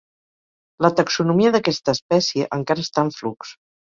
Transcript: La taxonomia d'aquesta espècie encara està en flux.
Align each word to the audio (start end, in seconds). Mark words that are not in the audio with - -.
La 0.85 0.89
taxonomia 0.99 1.51
d'aquesta 1.57 1.95
espècie 1.97 2.47
encara 2.59 2.87
està 2.87 3.07
en 3.09 3.13
flux. 3.19 3.55